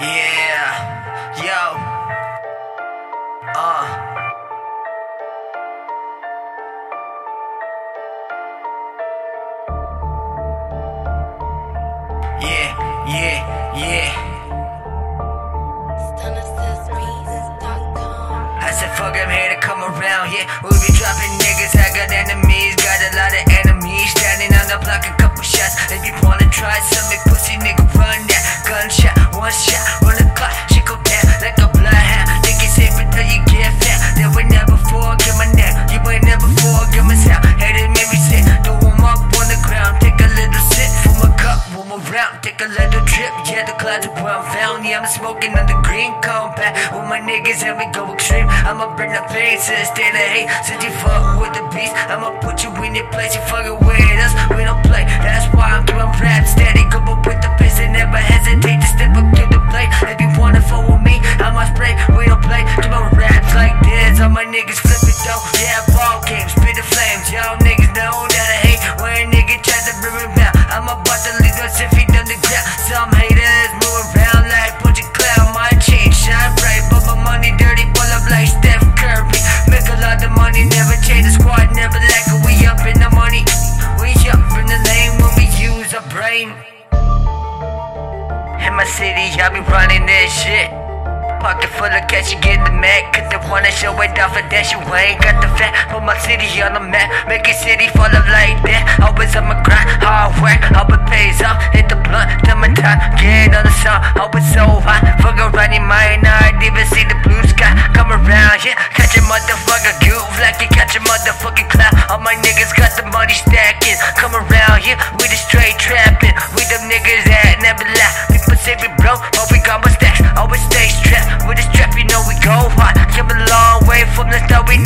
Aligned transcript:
Yeah, 0.00 1.36
yo, 1.36 1.76
uh. 3.54 3.84
Yeah, 12.40 12.72
yeah, 13.06 13.36
yeah. 13.76 14.08
I 18.60 18.70
said 18.72 18.96
fuck 18.96 19.14
I'm 19.14 19.28
here 19.30 19.54
to 19.54 19.60
come 19.60 19.82
around, 19.82 20.32
yeah. 20.32 20.48
We 20.64 20.70
be 20.70 20.90
dropping 20.96 21.36
niggas, 21.38 21.76
I 21.76 21.92
got 21.94 22.10
enemies, 22.10 22.76
got 22.76 22.98
a 22.98 23.16
lot 23.16 23.32
of 23.32 23.44
enemies. 23.64 24.10
Standing 24.10 24.56
on 24.56 24.66
the 24.68 24.78
block, 24.84 25.21
little 43.32 43.44
trip. 43.44 43.56
Yeah, 43.56 43.64
the 43.64 43.76
clouds 43.78 44.06
are 44.06 44.14
where 44.20 44.32
I'm 44.32 44.44
found. 44.52 44.84
Yeah, 44.84 45.00
I'm 45.00 45.08
smoking 45.08 45.52
on 45.56 45.66
the 45.66 45.78
green 45.84 46.12
compact 46.20 46.76
with 46.92 47.06
my 47.08 47.20
niggas 47.20 47.62
and 47.64 47.78
we 47.78 47.86
go 47.92 48.12
extreme. 48.12 48.48
I'ma 48.48 48.96
bring 48.96 49.12
the 49.12 49.22
pain 49.28 49.58
to 49.58 49.72
the 49.96 50.22
hate. 50.22 50.48
Since 50.64 50.84
you 50.84 50.92
fuck 51.00 51.40
with 51.40 51.52
the 51.54 51.64
beast, 51.72 51.94
I'ma 52.08 52.38
put 52.40 52.62
you 52.64 52.72
in 52.84 52.94
your 52.94 53.08
place. 53.10 53.34
You 53.34 53.42
fucking 53.48 53.78
with 53.86 54.20
us, 54.20 54.32
we 54.56 54.64
don't 54.64 54.82
play. 54.84 55.04
That's 55.24 55.48
why 55.54 55.72
I'm 55.72 55.84
doing 55.86 56.08
rap 56.20 56.46
steady. 56.46 56.84
Come 56.90 57.08
up 57.08 57.26
with 57.26 57.40
the 57.40 57.50
pace 57.58 57.78
and 57.80 57.92
never 57.92 58.16
hesitate 58.16 58.80
to 58.80 58.88
step 58.88 59.16
up 59.16 59.26
to 59.36 59.44
the 59.48 59.60
plate. 59.70 59.90
If 60.08 60.20
you 60.20 60.30
wanna 60.38 60.60
fuck 60.60 60.88
with 60.88 61.02
me, 61.02 61.20
I'ma 61.40 61.68
spray. 61.72 61.96
We 62.16 62.26
don't 62.26 62.42
play. 62.42 62.64
Do 62.82 62.88
my 62.88 63.08
raps 63.16 63.52
like 63.54 63.76
this. 63.82 64.20
All 64.20 64.30
my 64.30 64.44
niggas 64.44 64.80
flip 64.80 65.02
it 65.02 65.16
though. 65.24 65.42
Yeah, 65.58 65.82
ball 65.94 66.22
games, 66.28 66.52
spit 66.52 66.76
the 66.76 66.84
flames. 66.84 67.32
Y'all 67.32 67.58
niggas 67.58 67.81
city, 88.92 89.32
I 89.40 89.48
be 89.48 89.64
running 89.72 90.04
this 90.04 90.28
shit. 90.28 90.68
Pocket 91.40 91.72
full 91.74 91.90
of 91.90 92.04
cash, 92.06 92.30
you 92.30 92.38
get 92.38 92.62
the 92.62 92.70
mad 92.70 93.02
Cause 93.10 93.26
they 93.26 93.40
wanna 93.50 93.72
show 93.74 93.90
it 93.98 94.14
off 94.14 94.30
for 94.30 94.46
that 94.46 94.70
you 94.70 94.78
ain't 94.94 95.18
got 95.18 95.42
the 95.42 95.50
fat. 95.58 95.74
Put 95.90 96.04
my 96.06 96.14
city 96.22 96.46
on 96.62 96.76
the 96.76 96.84
map, 96.84 97.10
make 97.26 97.42
a 97.48 97.54
city 97.56 97.90
full 97.90 98.06
of 98.06 98.26
like 98.30 98.62
that. 98.62 99.02
Always 99.02 99.34
on 99.34 99.50
my 99.50 99.58
grind, 99.66 99.90
hard 99.98 100.36
work, 100.38 100.60
it 100.60 101.02
pays 101.10 101.42
off. 101.42 101.58
Hit 101.74 101.88
the 101.88 101.98
blunt, 101.98 102.30
till 102.46 102.54
my 102.60 102.70
time, 102.78 103.00
get 103.18 103.50
on 103.56 103.64
the 103.66 103.74
song. 103.82 103.98
Hope 104.14 104.36
it's 104.38 104.46
so 104.54 104.68
hot, 104.86 105.02
fuck 105.18 105.40
around, 105.40 105.72
you 105.72 105.82
might 105.82 106.22
not 106.22 106.62
even 106.62 106.86
see 106.92 107.02
the 107.02 107.18
blue 107.26 107.42
sky 107.48 107.74
Come 107.96 108.14
around, 108.14 108.62
yeah, 108.62 108.78
catch 108.94 109.18
a 109.18 109.22
motherfucker 109.26 109.98
groove 110.04 110.36
like 110.38 110.62
you 110.62 110.70
catch 110.70 110.94
a 110.94 111.00
motherfucking 111.02 111.66
cloud 111.72 111.90
All 112.06 112.22
my 112.22 112.38
niggas 112.38 112.70
got 112.76 112.94
the 112.94 113.02
money 113.10 113.34
stacking. 113.34 113.98
Come 114.14 114.38
around, 114.38 114.86
yeah, 114.86 115.00
we 115.18 115.26
the 115.26 115.38
straight 115.38 115.74
trapping. 115.82 116.38
We 116.54 116.62
them 116.70 116.86
niggas 116.86 117.31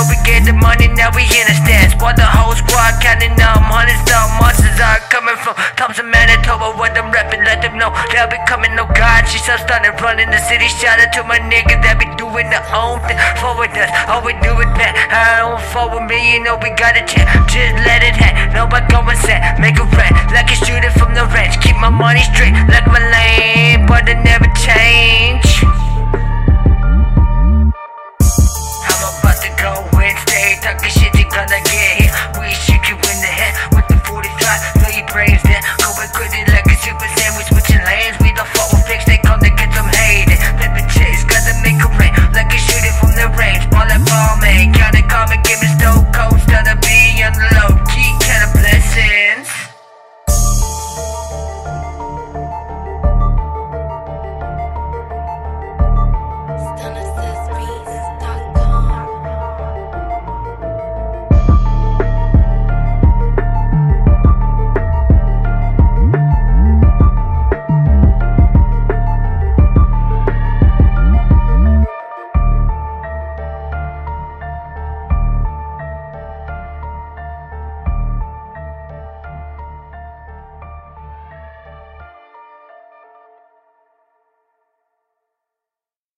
the 0.00 0.08
we 0.08 0.16
get 0.24 0.44
the 0.48 0.56
money, 0.56 0.88
now 0.88 1.12
we 1.12 1.22
in 1.28 1.44
the 1.44 1.56
stands. 1.60 1.92
While 2.00 2.16
the 2.16 2.24
whole 2.24 2.56
squad 2.56 3.00
counting 3.04 3.36
up 3.36 3.60
hundreds 3.60 4.00
of 4.08 4.24
monsters 4.40 4.80
are 4.80 5.00
coming 5.12 5.36
from 5.36 5.54
Thompson, 5.76 6.08
Manitoba, 6.08 6.72
what 6.76 6.96
I'm 6.96 7.12
rapping, 7.12 7.44
let 7.44 7.60
them 7.60 7.76
know 7.76 7.92
they'll 8.12 8.30
be 8.30 8.40
coming, 8.48 8.72
no 8.76 8.88
God. 8.96 9.28
She 9.28 9.38
so 9.38 9.56
started 9.60 10.00
running 10.00 10.30
the 10.30 10.40
city, 10.48 10.68
shout 10.68 11.00
out 11.00 11.12
to 11.16 11.22
my 11.24 11.38
niggas 11.38 11.84
that 11.84 12.00
be 12.00 12.08
doing 12.16 12.48
their 12.48 12.64
own 12.72 13.00
thing. 13.04 13.20
Forward 13.40 13.76
us, 13.76 13.90
all 14.08 14.24
we 14.24 14.32
do 14.40 14.56
is 14.56 14.72
that. 14.80 14.96
I 15.12 15.44
don't 15.44 15.60
fall 15.72 15.92
with 15.92 16.08
me, 16.08 16.16
you 16.32 16.40
know 16.40 16.56
we 16.56 16.72
got 16.72 16.96
a 16.96 17.04
chance. 17.04 17.28
Just 17.52 17.76
let 17.84 18.00
it 18.00 18.16
hang, 18.16 18.52
nobody 18.56 18.86
go 18.88 19.04
and 19.04 19.18
set, 19.20 19.60
make 19.60 19.76
a 19.76 19.84
rent, 19.84 20.09